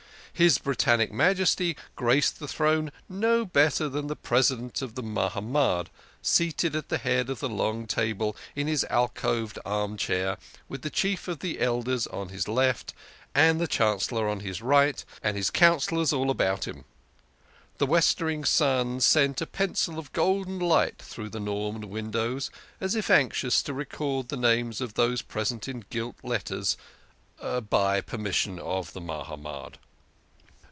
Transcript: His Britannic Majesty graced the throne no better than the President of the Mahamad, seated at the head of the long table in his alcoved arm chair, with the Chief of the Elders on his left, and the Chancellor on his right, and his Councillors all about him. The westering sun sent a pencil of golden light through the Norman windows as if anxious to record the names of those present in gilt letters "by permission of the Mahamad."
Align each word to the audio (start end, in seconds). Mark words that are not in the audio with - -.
His 0.33 0.57
Britannic 0.57 1.11
Majesty 1.11 1.77
graced 1.95 2.39
the 2.39 2.47
throne 2.47 2.91
no 3.07 3.45
better 3.45 3.87
than 3.87 4.07
the 4.07 4.15
President 4.15 4.81
of 4.81 4.95
the 4.95 5.03
Mahamad, 5.03 5.89
seated 6.23 6.75
at 6.75 6.89
the 6.89 6.97
head 6.97 7.29
of 7.29 7.39
the 7.41 7.49
long 7.49 7.85
table 7.85 8.35
in 8.55 8.65
his 8.65 8.83
alcoved 8.89 9.59
arm 9.65 9.97
chair, 9.97 10.37
with 10.67 10.81
the 10.81 10.89
Chief 10.89 11.27
of 11.27 11.39
the 11.41 11.59
Elders 11.59 12.07
on 12.07 12.29
his 12.29 12.47
left, 12.47 12.91
and 13.35 13.61
the 13.61 13.67
Chancellor 13.67 14.27
on 14.27 14.39
his 14.39 14.63
right, 14.63 15.05
and 15.21 15.37
his 15.37 15.51
Councillors 15.51 16.11
all 16.11 16.31
about 16.31 16.67
him. 16.67 16.85
The 17.77 17.85
westering 17.85 18.43
sun 18.43 18.99
sent 18.99 19.41
a 19.41 19.45
pencil 19.45 19.99
of 19.99 20.11
golden 20.11 20.57
light 20.57 20.97
through 20.97 21.29
the 21.29 21.39
Norman 21.39 21.87
windows 21.87 22.49
as 22.79 22.95
if 22.95 23.11
anxious 23.11 23.61
to 23.61 23.75
record 23.75 24.29
the 24.29 24.37
names 24.37 24.81
of 24.81 24.95
those 24.95 25.21
present 25.21 25.67
in 25.67 25.85
gilt 25.91 26.15
letters 26.23 26.77
"by 27.69 28.01
permission 28.01 28.57
of 28.57 28.93
the 28.93 29.01
Mahamad." 29.01 29.77